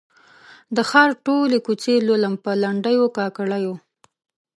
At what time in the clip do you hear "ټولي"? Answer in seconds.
1.25-1.59